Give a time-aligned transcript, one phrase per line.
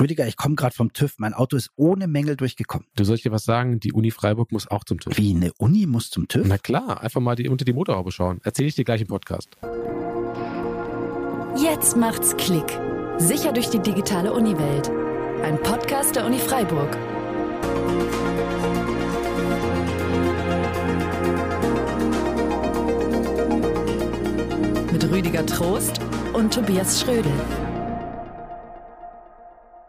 [0.00, 1.16] Rüdiger, ich komme gerade vom TÜV.
[1.18, 2.86] Mein Auto ist ohne Mängel durchgekommen.
[2.96, 3.80] Du soll ich dir was sagen?
[3.80, 5.18] Die Uni Freiburg muss auch zum TÜV.
[5.18, 6.46] Wie, eine Uni muss zum TÜV?
[6.46, 8.40] Na klar, einfach mal die, unter die Motorhaube schauen.
[8.42, 9.50] Erzähle ich dir gleich im Podcast.
[11.56, 12.78] Jetzt macht's Klick.
[13.18, 14.90] Sicher durch die digitale Uniwelt.
[15.42, 16.96] Ein Podcast der Uni Freiburg.
[24.92, 26.00] Mit Rüdiger Trost
[26.32, 27.32] und Tobias Schrödel.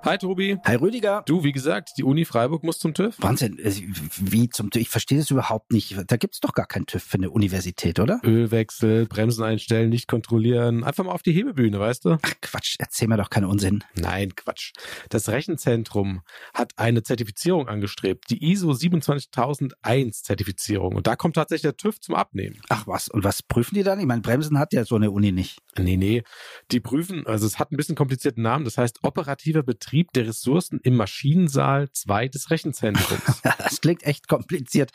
[0.04, 0.58] Hi Tobi.
[0.66, 1.22] Hi Rüdiger.
[1.28, 3.16] Du, wie gesagt, die Uni Freiburg muss zum TÜV.
[3.20, 3.72] Wahnsinn, äh,
[4.18, 4.82] wie zum TÜV?
[4.82, 5.96] Ich verstehe das überhaupt nicht.
[6.08, 8.20] Da gibt's doch gar keinen TÜV für eine Universität, oder?
[8.24, 10.84] Ölwechsel, Bremsen einstellen, nicht kontrollieren.
[10.84, 12.18] Einfach mal auf die Hebebühne, weißt du?
[12.20, 13.84] Ach Quatsch, erzähl mir doch keinen Unsinn.
[13.94, 14.74] Nein, Quatsch.
[15.10, 16.22] Das Rechenzentrum
[16.56, 20.96] hat eine Zertifizierung angestrebt, die ISO 27001 Zertifizierung.
[20.96, 22.60] Und da kommt tatsächlich der TÜV zum Abnehmen.
[22.70, 24.00] Ach was, und was prüfen die dann?
[24.00, 25.60] Ich meine, Bremsen hat ja so eine Uni nicht.
[25.78, 26.24] Nee, nee.
[26.72, 30.80] Die prüfen, also es hat ein bisschen komplizierten Namen, das heißt operativer Betrieb der Ressourcen
[30.84, 33.42] im Maschinensaal 2 des Rechenzentrums.
[33.58, 34.92] das klingt echt kompliziert.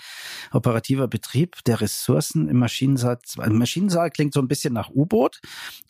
[0.52, 3.48] Operativer Betrieb der Ressourcen im Maschinensaal 2.
[3.50, 5.40] Maschinensaal klingt so ein bisschen nach U-Boot.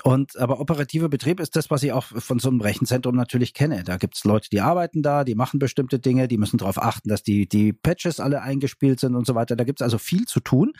[0.02, 3.84] Und aber operativer Betrieb ist das, was ich auch von so einem Rechenzentrum natürlich kenne.
[3.84, 7.22] Da gibt's Leute, die arbeiten da, die machen bestimmte Dinge, die müssen darauf achten, dass
[7.22, 9.56] die, die Patches alle eingespielt sind und so weiter.
[9.56, 10.72] Da gibt's also viel zu tun.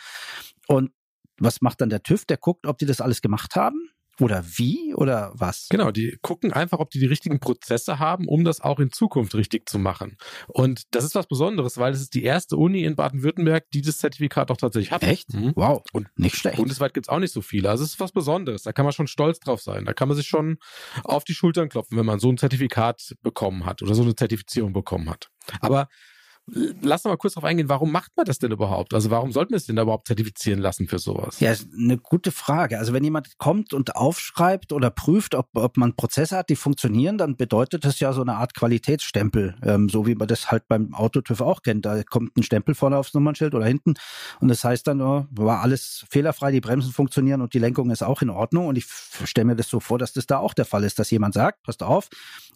[0.66, 0.90] Und
[1.38, 2.24] was macht dann der TÜV?
[2.24, 5.68] Der guckt, ob die das alles gemacht haben oder wie oder was?
[5.68, 9.34] Genau, die gucken einfach, ob die die richtigen Prozesse haben, um das auch in Zukunft
[9.34, 10.16] richtig zu machen.
[10.48, 13.98] Und das ist was Besonderes, weil es ist die erste Uni in Baden-Württemberg, die das
[13.98, 15.02] Zertifikat auch tatsächlich hat.
[15.02, 15.34] Echt?
[15.34, 15.52] Mhm.
[15.54, 15.82] Wow.
[15.92, 16.56] Und nicht schlecht.
[16.56, 17.70] Bundesweit gibt's auch nicht so viele.
[17.70, 18.62] Also es ist was Besonderes.
[18.62, 19.84] Da kann man schon stolz drauf sein.
[19.84, 20.58] Da kann man sich schon
[21.04, 24.72] auf die Schultern klopfen, wenn man so ein Zertifikat bekommen hat oder so eine Zertifizierung
[24.72, 25.30] bekommen hat.
[25.60, 25.88] Aber
[26.48, 28.94] Lass uns mal kurz darauf eingehen, warum macht man das denn überhaupt?
[28.94, 31.40] Also warum sollten wir es denn da überhaupt zertifizieren lassen für sowas?
[31.40, 32.78] Ja, eine gute Frage.
[32.78, 37.18] Also wenn jemand kommt und aufschreibt oder prüft, ob, ob man Prozesse hat, die funktionieren,
[37.18, 40.94] dann bedeutet das ja so eine Art Qualitätsstempel, ähm, so wie man das halt beim
[40.94, 41.84] Autotüv auch kennt.
[41.84, 43.94] Da kommt ein Stempel vorne aufs Nummernschild oder hinten
[44.40, 48.02] und das heißt dann, oh, war alles fehlerfrei, die Bremsen funktionieren und die Lenkung ist
[48.02, 48.66] auch in Ordnung.
[48.68, 48.86] Und ich
[49.24, 51.62] stelle mir das so vor, dass das da auch der Fall ist, dass jemand sagt,
[51.62, 52.08] passt auf,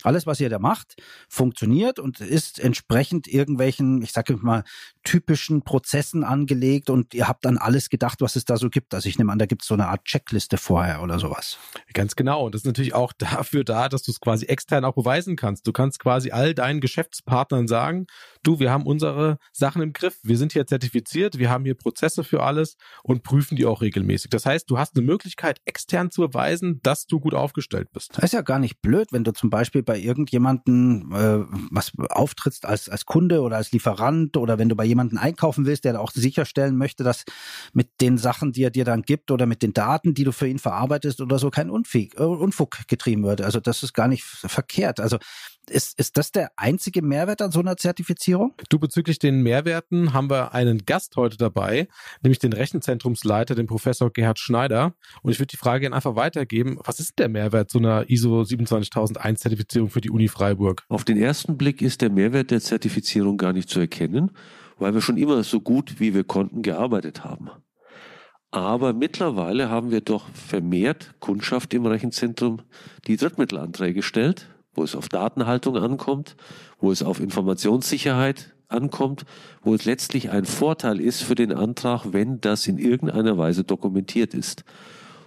[0.03, 0.97] alles, was ihr da macht,
[1.29, 4.65] funktioniert und ist entsprechend irgendwelchen irgendwelchen, ich sage mal,
[5.03, 8.95] typischen Prozessen angelegt und ihr habt dann alles gedacht, was es da so gibt.
[8.95, 11.59] Also ich nehme an, da gibt es so eine Art Checkliste vorher oder sowas.
[11.95, 12.45] Ganz genau.
[12.45, 15.67] Und das ist natürlich auch dafür da, dass du es quasi extern auch beweisen kannst.
[15.67, 18.07] Du kannst quasi all deinen Geschäftspartnern sagen,
[18.43, 22.25] du, wir haben unsere Sachen im Griff, wir sind hier zertifiziert, wir haben hier Prozesse
[22.25, 24.31] für alles und prüfen die auch regelmäßig.
[24.31, 28.11] Das heißt, du hast eine Möglichkeit, extern zu beweisen, dass du gut aufgestellt bist.
[28.15, 32.67] Das ist ja gar nicht blöd, wenn du zum Beispiel bei irgendjemanden äh, was auftrittst
[32.67, 36.11] als, als Kunde oder als Lieferant oder wenn du bei jemanden einkaufen willst, der auch
[36.13, 37.25] sicherstellen möchte, dass
[37.73, 40.49] mit den Sachen, die er dir dann gibt oder mit den Daten, die du für
[40.49, 43.41] ihn verarbeitest oder so, kein äh, Unfug getrieben wird.
[43.41, 45.01] Also das ist gar nicht verkehrt.
[45.01, 45.19] Also
[45.71, 48.55] ist, ist das der einzige Mehrwert an so einer Zertifizierung?
[48.69, 51.89] Du, bezüglich den Mehrwerten haben wir einen Gast heute dabei,
[52.23, 54.95] nämlich den Rechenzentrumsleiter, den Professor Gerhard Schneider.
[55.23, 56.79] Und ich würde die Frage einfach weitergeben.
[56.85, 60.85] Was ist der Mehrwert so einer ISO 27001 Zertifizierung für die Uni Freiburg?
[60.89, 64.33] Auf den ersten Blick ist der Mehrwert der Zertifizierung gar nicht zu erkennen,
[64.79, 67.51] weil wir schon immer so gut wie wir konnten gearbeitet haben.
[68.53, 72.63] Aber mittlerweile haben wir doch vermehrt Kundschaft im Rechenzentrum,
[73.07, 76.37] die Drittmittelanträge stellt wo es auf Datenhaltung ankommt,
[76.79, 79.25] wo es auf Informationssicherheit ankommt,
[79.63, 84.35] wo es letztlich ein Vorteil ist für den Antrag, wenn das in irgendeiner Weise dokumentiert
[84.35, 84.65] ist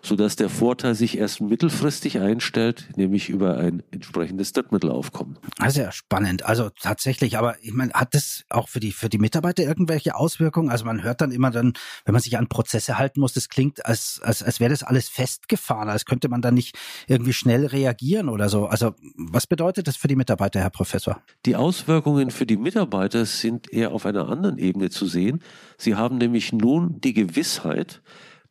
[0.03, 5.39] sodass der Vorteil sich erst mittelfristig einstellt, nämlich über ein entsprechendes Drittmittelaufkommen.
[5.59, 6.45] Also ja spannend.
[6.45, 10.69] Also tatsächlich, aber ich meine, hat das auch für die für die Mitarbeiter irgendwelche Auswirkungen?
[10.69, 13.85] Also man hört dann immer dann, wenn man sich an Prozesse halten muss, das klingt,
[13.85, 16.77] als als, als wäre das alles festgefahren, als könnte man da nicht
[17.07, 18.65] irgendwie schnell reagieren oder so.
[18.65, 21.21] Also was bedeutet das für die Mitarbeiter, Herr Professor?
[21.45, 25.41] Die Auswirkungen für die Mitarbeiter sind eher auf einer anderen Ebene zu sehen.
[25.77, 28.01] Sie haben nämlich nun die Gewissheit,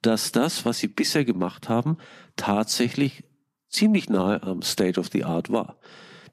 [0.03, 1.97] dass das, was sie bisher gemacht haben,
[2.37, 3.25] tatsächlich
[3.69, 5.79] ziemlich nahe am State of the Art war.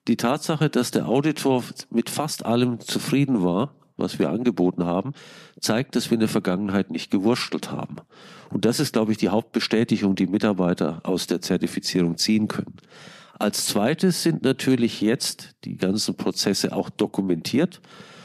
[0.08, 5.14] Die Tatsache, dass der Auditor mit fast allem zufrieden war, was wir angeboten haben,
[5.60, 7.98] zeigt, dass wir in der Vergangenheit nicht gewurschtelt haben.
[8.50, 12.78] Und das ist, glaube ich, die Hauptbestätigung, die Mitarbeiter aus der Zertifizierung ziehen können.
[13.38, 17.82] Als zweites sind natürlich jetzt die ganzen Prozesse auch dokumentiert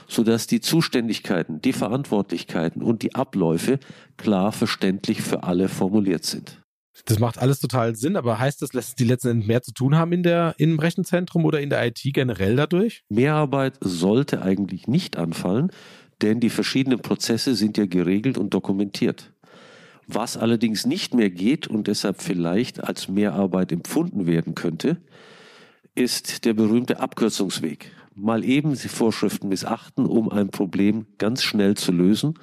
[0.08, 3.78] sodass die Zuständigkeiten, die Verantwortlichkeiten und die Abläufe
[4.16, 6.60] klar verständlich für alle formuliert sind.
[7.06, 9.96] Das macht alles total Sinn, aber heißt das, dass die letzten Endes mehr zu tun
[9.96, 13.02] haben in der, im Rechenzentrum oder in der IT generell dadurch?
[13.08, 15.70] Mehrarbeit sollte eigentlich nicht anfallen,
[16.22, 19.32] denn die verschiedenen Prozesse sind ja geregelt und dokumentiert.
[20.06, 24.98] Was allerdings nicht mehr geht und deshalb vielleicht als Mehrarbeit empfunden werden könnte,
[25.94, 27.90] ist der berühmte Abkürzungsweg.
[28.16, 32.34] Mal eben die Vorschriften missachten, um ein Problem ganz schnell zu lösen,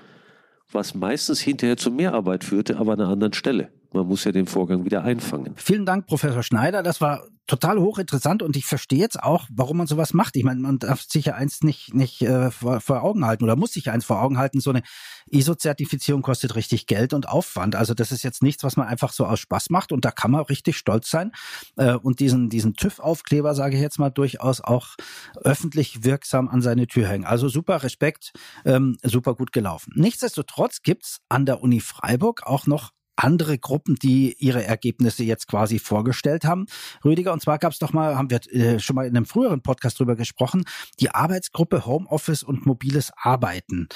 [0.72, 3.72] was meistens hinterher zu Mehrarbeit führte, aber an einer anderen Stelle.
[3.94, 5.54] Man muss ja den Vorgang wieder einfangen.
[5.56, 6.82] Vielen Dank, Professor Schneider.
[6.84, 10.36] Das war total hochinteressant und ich verstehe jetzt auch, warum man sowas macht.
[10.36, 13.56] Ich meine, man darf sich ja eins nicht, nicht äh, vor, vor Augen halten oder
[13.56, 14.62] muss sich eins vor Augen halten.
[14.62, 14.84] So eine
[15.30, 17.76] ISO-Zertifizierung kostet richtig Geld und Aufwand.
[17.76, 20.32] Also das ist jetzt nichts, was man einfach so aus Spaß macht und da kann
[20.32, 21.32] man richtig stolz sein
[21.78, 24.96] äh, und diesen, diesen TÜV-Aufkleber, sage ich jetzt mal, durchaus auch
[25.36, 27.26] öffentlich wirksam an seine Tür hängen.
[27.26, 28.32] Also super Respekt,
[28.66, 29.92] ähm, super gut gelaufen.
[29.96, 35.80] Nichtsdestotrotz gibt's an der Uni Freiburg auch noch andere Gruppen, die ihre Ergebnisse jetzt quasi
[35.80, 36.66] vorgestellt haben.
[37.04, 39.62] Rüdiger, und zwar gab es doch mal, haben wir äh, schon mal in einem früheren
[39.62, 40.64] Podcast drüber gesprochen,
[41.00, 43.88] die Arbeitsgruppe Homeoffice und mobiles Arbeiten.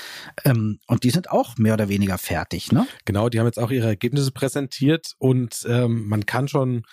[0.44, 2.88] Ähm, und die sind auch mehr oder weniger fertig, ne?
[3.06, 6.84] Genau, die haben jetzt auch ihre Ergebnisse präsentiert und ähm, man kann schon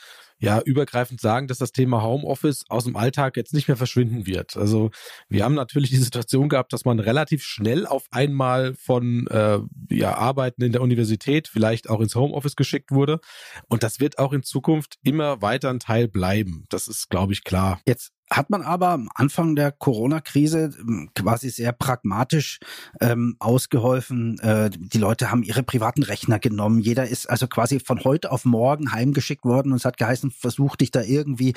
[0.42, 4.56] ja übergreifend sagen, dass das Thema Homeoffice aus dem Alltag jetzt nicht mehr verschwinden wird.
[4.56, 4.90] Also
[5.28, 10.14] wir haben natürlich die Situation gehabt, dass man relativ schnell auf einmal von äh, ja,
[10.14, 13.20] Arbeiten in der Universität vielleicht auch ins Homeoffice geschickt wurde.
[13.68, 16.66] Und das wird auch in Zukunft immer weiter ein Teil bleiben.
[16.70, 17.80] Das ist, glaube ich, klar.
[17.86, 22.58] Jetzt hat man aber am Anfang der Corona-Krise ähm, quasi sehr pragmatisch
[23.00, 24.38] ähm, ausgeholfen.
[24.40, 26.80] Äh, die Leute haben ihre privaten Rechner genommen.
[26.80, 30.76] Jeder ist also quasi von heute auf morgen heimgeschickt worden und es hat geheißen, versuch
[30.76, 31.54] dich da irgendwie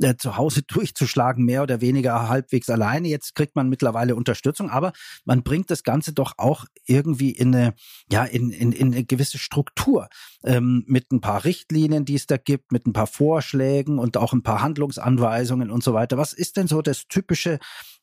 [0.00, 3.08] äh, zu Hause durchzuschlagen, mehr oder weniger halbwegs alleine.
[3.08, 4.92] Jetzt kriegt man mittlerweile Unterstützung, aber
[5.24, 7.74] man bringt das Ganze doch auch irgendwie in eine,
[8.10, 10.08] ja, in, in, in eine gewisse Struktur
[10.44, 14.32] ähm, mit ein paar Richtlinien, die es da gibt, mit ein paar Vorschlägen und auch
[14.32, 16.20] ein paar Handlungsanweisungen und so weiter weiter.
[16.20, 17.58] Was ist denn so das typische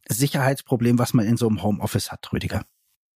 [0.07, 2.65] Sicherheitsproblem, was man in so einem Homeoffice hat, Rüdiger?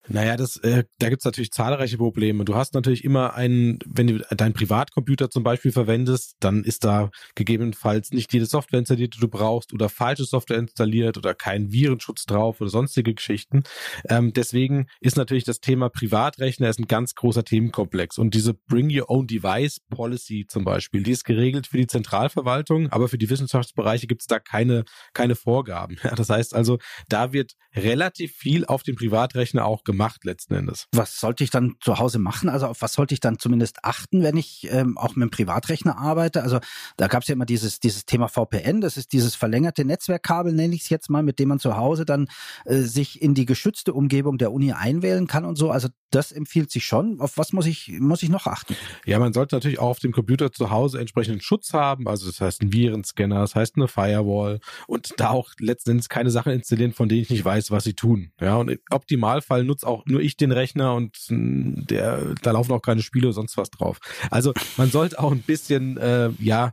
[0.06, 2.44] Naja, das, äh, da gibt's natürlich zahlreiche Probleme.
[2.44, 7.10] Du hast natürlich immer einen, wenn du deinen Privatcomputer zum Beispiel verwendest, dann ist da
[7.34, 12.26] gegebenenfalls nicht jede Software installiert, die du brauchst, oder falsche Software installiert oder kein Virenschutz
[12.26, 13.62] drauf oder sonstige Geschichten.
[14.08, 18.18] Ähm, deswegen ist natürlich das Thema Privatrechner ist ein ganz großer Themenkomplex.
[18.18, 22.90] Und diese Bring Your Own Device Policy zum Beispiel, die ist geregelt für die Zentralverwaltung,
[22.90, 24.84] aber für die Wissenschaftsbereiche gibt's da keine,
[25.14, 25.96] keine Vorgaben.
[26.04, 26.78] Ja, das heißt also,
[27.08, 30.86] da wird relativ viel auf den Privatrechner auch gemacht gemacht letzten Endes.
[30.92, 32.48] Was sollte ich dann zu Hause machen?
[32.48, 35.98] Also auf was sollte ich dann zumindest achten, wenn ich ähm, auch mit dem Privatrechner
[35.98, 36.42] arbeite?
[36.42, 36.60] Also
[36.96, 40.74] da gab es ja immer dieses, dieses Thema VPN, das ist dieses verlängerte Netzwerkkabel, nenne
[40.74, 42.28] ich es jetzt mal, mit dem man zu Hause dann
[42.64, 45.70] äh, sich in die geschützte Umgebung der Uni einwählen kann und so.
[45.70, 47.20] Also das empfiehlt sich schon.
[47.20, 48.76] Auf was muss ich, muss ich noch achten?
[49.04, 52.06] Ja, man sollte natürlich auch auf dem Computer zu Hause entsprechenden Schutz haben.
[52.08, 56.30] Also das heißt ein Virenscanner, das heißt eine Firewall und da auch letzten Endes keine
[56.30, 58.32] Sachen installieren, von denen ich nicht weiß, was sie tun.
[58.40, 62.72] Ja, und im Optimalfall nutzt auch nur ich den Rechner und hm, der, da laufen
[62.72, 63.98] auch keine Spiele oder sonst was drauf.
[64.30, 66.72] Also man sollte auch ein bisschen, äh, ja,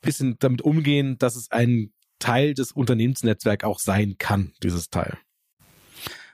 [0.00, 5.18] bisschen damit umgehen, dass es ein Teil des Unternehmensnetzwerks auch sein kann, dieses Teil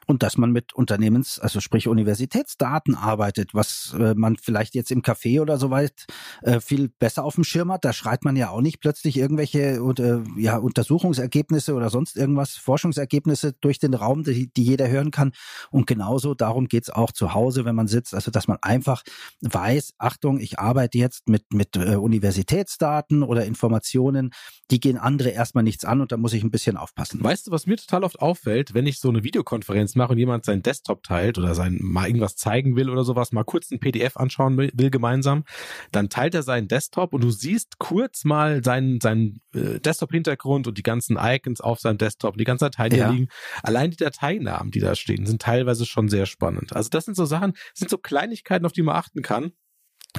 [0.07, 5.03] und dass man mit Unternehmens, also sprich Universitätsdaten arbeitet, was äh, man vielleicht jetzt im
[5.03, 6.07] Café oder so weit
[6.43, 7.85] äh, viel besser auf dem Schirm hat.
[7.85, 13.55] Da schreit man ja auch nicht plötzlich irgendwelche äh, ja, Untersuchungsergebnisse oder sonst irgendwas, Forschungsergebnisse
[13.61, 15.33] durch den Raum, die, die jeder hören kann.
[15.71, 19.03] Und genauso darum geht's auch zu Hause, wenn man sitzt, also dass man einfach
[19.41, 24.31] weiß, Achtung, ich arbeite jetzt mit, mit äh, Universitätsdaten oder Informationen,
[24.71, 27.23] die gehen andere erstmal nichts an und da muss ich ein bisschen aufpassen.
[27.23, 30.45] Weißt du, was mir total oft auffällt, wenn ich so eine Videokonferenz mache und jemand
[30.45, 34.17] seinen Desktop teilt oder sein mal irgendwas zeigen will oder sowas, mal kurz ein PDF
[34.17, 35.45] anschauen will, will gemeinsam,
[35.93, 40.79] dann teilt er seinen Desktop und du siehst kurz mal seinen, seinen äh, Desktop-Hintergrund und
[40.79, 43.07] die ganzen Icons auf seinem Desktop, die ganzen Dateien, die ja.
[43.07, 43.29] da liegen.
[43.63, 46.75] Allein die Dateinamen, die da stehen, sind teilweise schon sehr spannend.
[46.75, 49.53] Also das sind so Sachen, sind so Kleinigkeiten, auf die man achten kann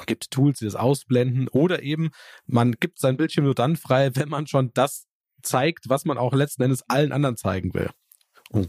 [0.06, 2.10] gibt Tools, die das ausblenden oder eben
[2.46, 5.08] man gibt sein Bildschirm nur dann frei, wenn man schon das
[5.42, 7.90] zeigt, was man auch letzten Endes allen anderen zeigen will.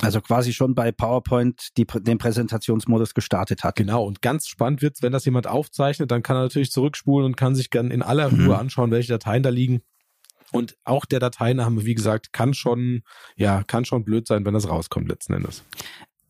[0.00, 3.76] Also quasi schon bei PowerPoint die, den Präsentationsmodus gestartet hat.
[3.76, 7.36] Genau, und ganz spannend wird's, wenn das jemand aufzeichnet, dann kann er natürlich zurückspulen und
[7.36, 8.52] kann sich dann in aller Ruhe mhm.
[8.52, 9.82] anschauen, welche Dateien da liegen.
[10.52, 13.02] Und auch der Dateiname, wie gesagt, kann schon,
[13.36, 15.64] ja, kann schon blöd sein, wenn das rauskommt letzten Endes.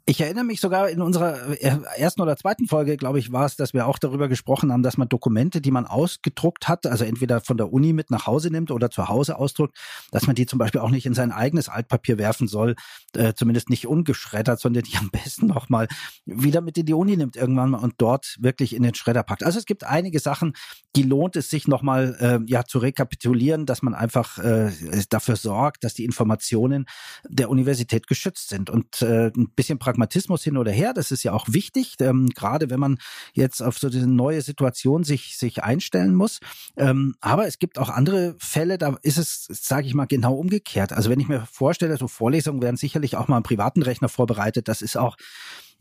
[0.08, 3.56] Ich erinnere mich sogar in unserer äh, ersten oder zweiten Folge, glaube ich, war es,
[3.56, 7.40] dass wir auch darüber gesprochen haben, dass man Dokumente, die man ausgedruckt hat, also entweder
[7.40, 9.76] von der Uni mit nach Hause nimmt oder zu Hause ausdruckt,
[10.12, 12.76] dass man die zum Beispiel auch nicht in sein eigenes Altpapier werfen soll,
[13.16, 15.88] äh, zumindest nicht ungeschreddert, sondern die am besten nochmal
[16.24, 19.42] wieder mit in die Uni nimmt irgendwann mal und dort wirklich in den Schredder packt.
[19.42, 20.52] Also es gibt einige Sachen,
[20.94, 24.70] die lohnt es sich nochmal äh, ja, zu rekapitulieren, dass man einfach äh,
[25.10, 26.86] dafür sorgt, dass die Informationen
[27.28, 31.22] der Universität geschützt sind und äh, ein bisschen pragmatisch Pragmatismus hin oder her, das ist
[31.22, 32.98] ja auch wichtig, ähm, gerade wenn man
[33.32, 36.40] jetzt auf so diese neue Situation sich, sich einstellen muss.
[36.76, 40.92] Ähm, aber es gibt auch andere Fälle, da ist es, sage ich mal, genau umgekehrt.
[40.92, 44.68] Also wenn ich mir vorstelle, so Vorlesungen werden sicherlich auch mal am privaten Rechner vorbereitet,
[44.68, 45.16] das ist auch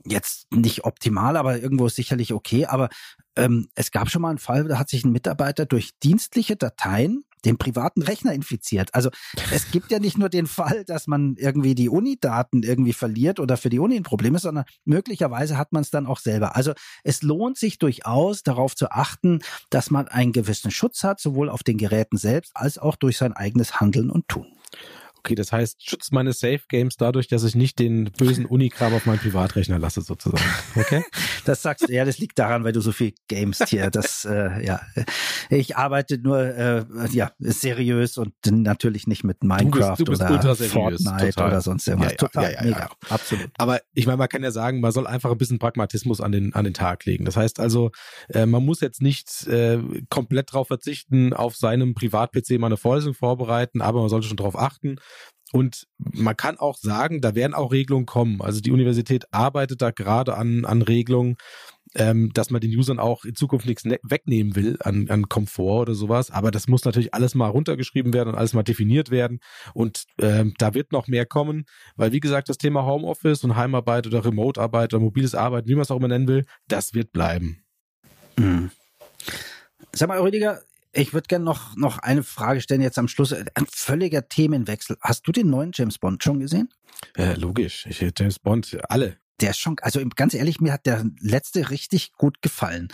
[0.05, 2.65] jetzt nicht optimal, aber irgendwo sicherlich okay.
[2.65, 2.89] Aber
[3.35, 7.25] ähm, es gab schon mal einen Fall, da hat sich ein Mitarbeiter durch dienstliche Dateien
[7.45, 8.93] den privaten Rechner infiziert.
[8.93, 9.09] Also
[9.53, 13.57] es gibt ja nicht nur den Fall, dass man irgendwie die Uni-Daten irgendwie verliert oder
[13.57, 16.55] für die Uni ein Problem ist, sondern möglicherweise hat man es dann auch selber.
[16.55, 16.73] Also
[17.03, 21.63] es lohnt sich durchaus darauf zu achten, dass man einen gewissen Schutz hat, sowohl auf
[21.63, 24.47] den Geräten selbst als auch durch sein eigenes Handeln und Tun.
[25.25, 29.07] Okay, das heißt, schützt meine Safe Games dadurch, dass ich nicht den bösen Unikram auf
[29.07, 30.43] meinen Privatrechner lasse, sozusagen.
[30.75, 31.03] Okay?
[31.45, 33.91] Das sagst du, ja, das liegt daran, weil du so viel gamest hier.
[33.91, 34.81] Das, äh, ja,
[35.51, 40.43] ich arbeite nur, äh, ja, seriös und natürlich nicht mit Minecraft du bist, du bist
[40.43, 41.47] oder Fortnite total.
[41.49, 42.13] oder sonst irgendwas.
[42.13, 43.51] Ja, ja, total, ja, mega, absolut.
[43.59, 46.51] Aber ich meine, man kann ja sagen, man soll einfach ein bisschen Pragmatismus an den,
[46.55, 47.25] an den Tag legen.
[47.25, 47.91] Das heißt also,
[48.29, 49.79] äh, man muss jetzt nicht äh,
[50.09, 54.57] komplett darauf verzichten, auf seinem Privat-PC mal eine Vorlesung vorbereiten, aber man sollte schon darauf
[54.57, 54.95] achten,
[55.51, 58.41] und man kann auch sagen, da werden auch Regelungen kommen.
[58.41, 61.37] Also die Universität arbeitet da gerade an, an Regelungen,
[61.93, 65.81] ähm, dass man den Usern auch in Zukunft nichts ne wegnehmen will an, an Komfort
[65.83, 66.31] oder sowas.
[66.31, 69.39] Aber das muss natürlich alles mal runtergeschrieben werden und alles mal definiert werden.
[69.73, 74.07] Und ähm, da wird noch mehr kommen, weil wie gesagt, das Thema Homeoffice und Heimarbeit
[74.07, 77.63] oder Remote-Arbeit oder mobiles Arbeiten, wie man es auch immer nennen will, das wird bleiben.
[78.37, 78.71] Mhm.
[79.93, 80.61] Sag mal, Rüdiger,
[80.95, 83.33] ich würde gerne noch, noch eine Frage stellen jetzt am Schluss.
[83.33, 84.97] Ein völliger Themenwechsel.
[85.01, 86.69] Hast du den neuen James Bond schon gesehen?
[87.17, 87.85] Äh, logisch.
[87.87, 92.13] Ich, James Bond, alle der ist schon, also ganz ehrlich, mir hat der letzte richtig
[92.13, 92.87] gut gefallen.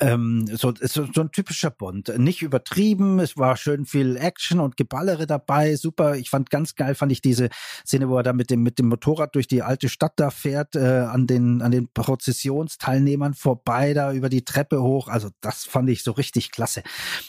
[0.00, 2.16] Ähm, so, so, so ein typischer Bond.
[2.18, 6.16] Nicht übertrieben, es war schön viel Action und Geballere dabei, super.
[6.16, 7.50] Ich fand ganz geil, fand ich diese
[7.86, 10.76] Szene, wo er da mit dem, mit dem Motorrad durch die alte Stadt da fährt,
[10.76, 15.08] äh, an den, an den Prozessionsteilnehmern vorbei, da über die Treppe hoch.
[15.08, 16.82] Also das fand ich so richtig klasse.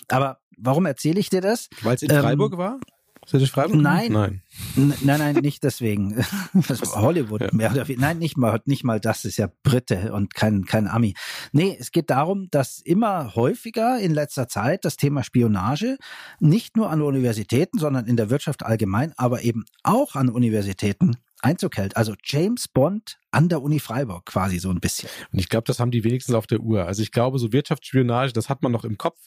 [0.07, 1.69] Aber warum erzähle ich dir das?
[1.81, 2.79] Weil es in Freiburg ähm, war?
[3.25, 3.79] Ist das Freiburg?
[3.81, 4.11] Nein.
[4.11, 4.41] Nein.
[4.75, 6.23] Nein, nein, nicht deswegen.
[6.93, 7.49] Hollywood ja.
[7.51, 8.01] mehr oder weniger.
[8.01, 11.15] Nein, nicht mal, nicht mal das ist ja Brite und kein, kein Ami.
[11.51, 15.97] Nee, es geht darum, dass immer häufiger in letzter Zeit das Thema Spionage
[16.39, 21.77] nicht nur an Universitäten, sondern in der Wirtschaft allgemein, aber eben auch an Universitäten Einzug
[21.77, 21.97] hält.
[21.97, 25.09] Also James Bond an der Uni Freiburg quasi so ein bisschen.
[25.31, 26.85] Und ich glaube, das haben die wenigstens auf der Uhr.
[26.85, 29.19] Also ich glaube, so Wirtschaftsspionage, das hat man noch im Kopf,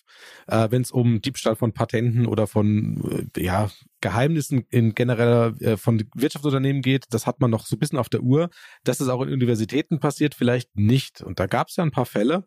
[0.46, 3.70] äh, wenn es um Diebstahl von Patenten oder von äh, ja,
[4.06, 7.06] Geheimnissen in generell äh, von Wirtschaftsunternehmen geht.
[7.10, 8.50] Das hat man noch so ein bisschen auf der Uhr.
[8.84, 11.22] Dass es auch in Universitäten passiert, vielleicht nicht.
[11.22, 12.44] Und da gab es ja ein paar Fälle.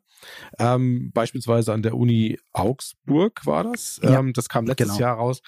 [0.57, 3.99] Ähm, beispielsweise an der Uni Augsburg war das.
[4.01, 4.99] Ja, ähm, das kam letztes genau.
[4.99, 5.41] Jahr raus.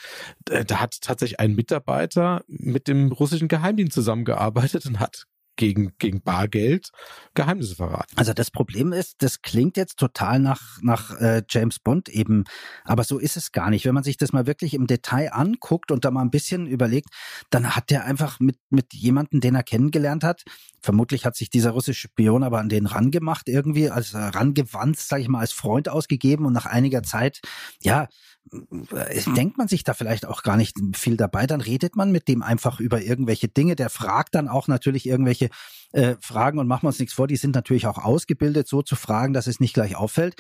[0.44, 6.90] Da hat tatsächlich ein Mitarbeiter mit dem russischen Geheimdienst zusammengearbeitet und hat gegen, gegen Bargeld
[7.34, 8.18] Geheimnisse verraten.
[8.18, 12.46] Also das Problem ist, das klingt jetzt total nach, nach äh, James Bond eben,
[12.84, 13.86] aber so ist es gar nicht.
[13.86, 17.10] Wenn man sich das mal wirklich im Detail anguckt und da mal ein bisschen überlegt,
[17.50, 20.44] dann hat der einfach mit, mit jemandem, den er kennengelernt hat,
[20.82, 25.30] vermutlich hat sich dieser russische Spion aber an den rangemacht irgendwie, als rangewandt, sage ich
[25.30, 27.42] mal, als Freund ausgegeben und nach einiger Zeit,
[27.82, 28.08] ja,
[29.36, 32.44] denkt man sich da vielleicht auch gar nicht viel dabei, dann redet man mit dem
[32.44, 33.76] einfach über irgendwelche Dinge.
[33.76, 35.50] Der fragt dann auch natürlich irgendwelche
[35.94, 38.96] äh, Fragen und machen wir uns nichts vor, die sind natürlich auch ausgebildet, so zu
[38.96, 40.36] fragen, dass es nicht gleich auffällt.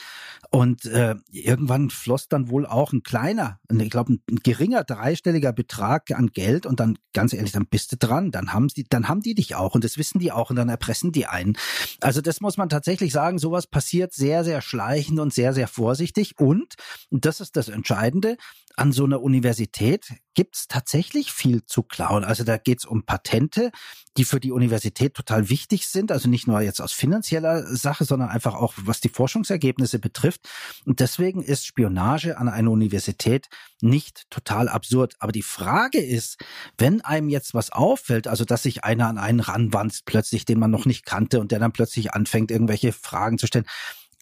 [0.49, 5.53] Und äh, irgendwann floss dann wohl auch ein kleiner, ich glaube ein, ein, geringer dreistelliger
[5.53, 9.07] Betrag an Geld und dann ganz ehrlich, dann bist du dran, dann haben sie, dann
[9.07, 11.57] haben die dich auch und das wissen die auch und dann erpressen die einen.
[11.99, 16.39] Also das muss man tatsächlich sagen, sowas passiert sehr, sehr schleichend und sehr, sehr vorsichtig
[16.39, 16.75] und,
[17.09, 18.37] und das ist das Entscheidende,
[18.77, 22.23] an so einer Universität gibt es tatsächlich viel zu klauen.
[22.23, 23.71] Also da geht es um Patente,
[24.17, 26.11] die für die Universität total wichtig sind.
[26.11, 30.47] Also nicht nur jetzt aus finanzieller Sache, sondern einfach auch was die Forschungsergebnisse betrifft.
[30.85, 33.47] Und deswegen ist Spionage an einer Universität
[33.81, 35.15] nicht total absurd.
[35.19, 36.37] Aber die Frage ist,
[36.77, 40.71] wenn einem jetzt was auffällt, also dass sich einer an einen ranwanzt plötzlich, den man
[40.71, 43.65] noch nicht kannte und der dann plötzlich anfängt, irgendwelche Fragen zu stellen.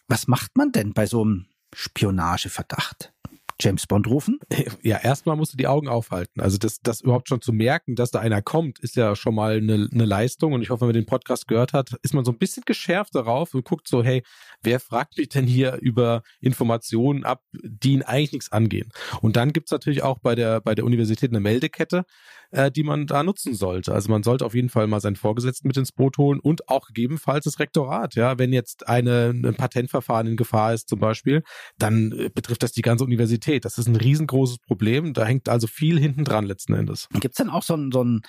[0.08, 3.12] Was macht man denn bei so einem Spionageverdacht?
[3.60, 4.38] James Bond rufen?
[4.82, 6.40] Ja, erstmal musst du die Augen aufhalten.
[6.40, 9.56] Also das, das überhaupt schon zu merken, dass da einer kommt, ist ja schon mal
[9.56, 10.52] eine, eine Leistung.
[10.52, 13.14] Und ich hoffe, wenn man den Podcast gehört hat, ist man so ein bisschen geschärft
[13.14, 14.22] darauf und guckt so, hey,
[14.62, 18.90] wer fragt mich denn hier über Informationen ab, die ihn eigentlich nichts angehen?
[19.20, 22.04] Und dann gibt's natürlich auch bei der, bei der Universität eine Meldekette,
[22.52, 23.92] äh, die man da nutzen sollte.
[23.92, 26.86] Also man sollte auf jeden Fall mal seinen Vorgesetzten mit ins Boot holen und auch
[26.86, 28.14] gegebenenfalls das Rektorat.
[28.14, 31.42] Ja, wenn jetzt eine, ein Patentverfahren in Gefahr ist zum Beispiel,
[31.78, 33.64] dann äh, betrifft das die ganze Universität Qualität.
[33.64, 35.12] Das ist ein riesengroßes Problem.
[35.14, 37.08] Da hängt also viel hinten dran letzten Endes.
[37.12, 38.22] Gibt es denn auch so einen, so einen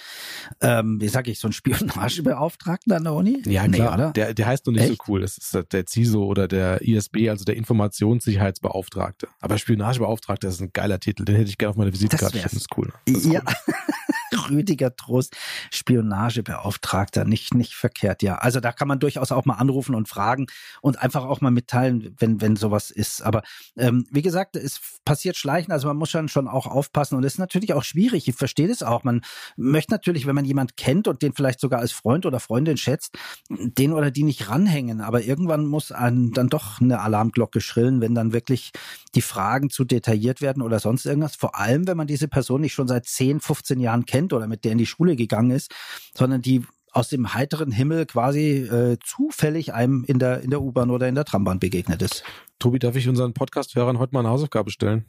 [0.61, 3.41] ähm, wie sage ich, so einen Spionagebeauftragten an der Uni?
[3.45, 3.93] Ja, Nee, klar.
[3.93, 4.11] oder?
[4.11, 4.97] Der, der heißt noch nicht Echt?
[5.05, 5.21] so cool.
[5.21, 9.27] Das ist der CISO oder der ISB, also der Informationssicherheitsbeauftragte.
[9.39, 11.25] Aber Spionagebeauftragter ist ein geiler Titel.
[11.25, 12.33] Den hätte ich gerne auf meiner Visitkarte.
[12.35, 12.41] wär's.
[12.41, 12.43] stehen.
[12.43, 12.91] Das ist cool.
[13.05, 13.41] Das ist Ja.
[14.49, 15.35] Rüdiger Trost,
[15.71, 18.35] Spionagebeauftragter, nicht, nicht verkehrt, ja.
[18.35, 20.47] Also da kann man durchaus auch mal anrufen und fragen
[20.81, 23.21] und einfach auch mal mitteilen, wenn, wenn sowas ist.
[23.21, 23.43] Aber
[23.77, 27.33] ähm, wie gesagt, es passiert schleichen, also man muss schon, schon auch aufpassen und es
[27.33, 28.27] ist natürlich auch schwierig.
[28.27, 29.03] Ich verstehe das auch.
[29.03, 29.21] Man
[29.57, 33.17] möchte natürlich, wenn man jemand kennt und den vielleicht sogar als Freund oder Freundin schätzt,
[33.49, 35.01] den oder die nicht ranhängen.
[35.01, 38.71] Aber irgendwann muss einem dann doch eine Alarmglocke schrillen, wenn dann wirklich
[39.15, 41.35] die Fragen zu detailliert werden oder sonst irgendwas.
[41.35, 44.65] Vor allem, wenn man diese Person nicht schon seit 10, 15 Jahren kennt oder mit
[44.65, 45.71] der in die Schule gegangen ist,
[46.15, 50.91] sondern die aus dem heiteren Himmel quasi äh, zufällig einem in der, in der U-Bahn
[50.91, 52.23] oder in der Trambahn begegnet ist.
[52.59, 55.05] Tobi, darf ich unseren Podcast-Hörern heute mal eine Hausaufgabe stellen?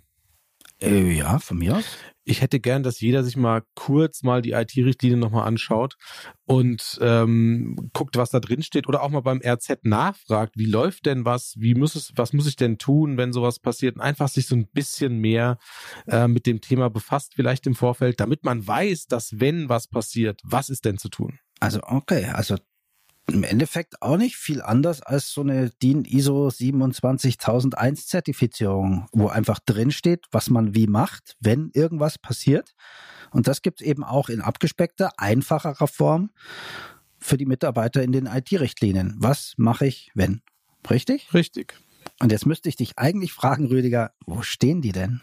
[0.83, 1.85] Äh, ja, von mir aus.
[2.25, 5.97] Ich hätte gern, dass jeder sich mal kurz mal die IT-Richtlinie nochmal anschaut
[6.45, 11.07] und ähm, guckt, was da drin steht oder auch mal beim RZ nachfragt, wie läuft
[11.07, 14.29] denn was, wie muss es, was muss ich denn tun, wenn sowas passiert und einfach
[14.29, 15.59] sich so ein bisschen mehr
[16.07, 20.41] äh, mit dem Thema befasst, vielleicht im Vorfeld, damit man weiß, dass wenn was passiert,
[20.45, 21.41] was ist denn zu tun?
[21.59, 22.57] Also, okay, also
[23.29, 29.61] im Endeffekt auch nicht viel anders als so eine DIN ISO 27001 Zertifizierung, wo einfach
[29.61, 32.75] drin steht, was man wie macht, wenn irgendwas passiert.
[33.31, 36.31] Und das gibt es eben auch in abgespeckter, einfacherer Form
[37.19, 39.15] für die Mitarbeiter in den IT-Richtlinien.
[39.19, 40.43] Was mache ich, wenn?
[40.91, 41.33] Richtig?
[41.33, 41.75] Richtig.
[42.23, 45.23] Und jetzt müsste ich dich eigentlich fragen, Rüdiger, wo stehen die denn?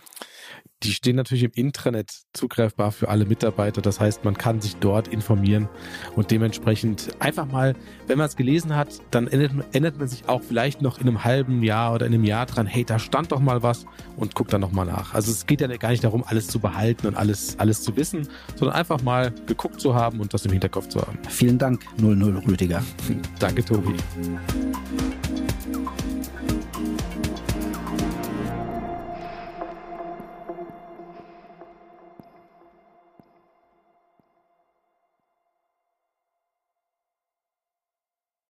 [0.83, 3.81] Die stehen natürlich im Intranet zugreifbar für alle Mitarbeiter.
[3.81, 5.69] Das heißt, man kann sich dort informieren
[6.17, 7.73] und dementsprechend einfach mal,
[8.07, 11.23] wenn man es gelesen hat, dann erinnert, erinnert man sich auch vielleicht noch in einem
[11.23, 13.85] halben Jahr oder in einem Jahr dran, hey, da stand doch mal was
[14.17, 15.13] und guckt dann nochmal nach.
[15.13, 18.27] Also es geht ja gar nicht darum, alles zu behalten und alles, alles zu wissen,
[18.57, 21.17] sondern einfach mal geguckt zu haben und das im Hinterkopf zu haben.
[21.29, 22.83] Vielen Dank, 00 Rüdiger.
[23.39, 23.95] Danke, Tobi.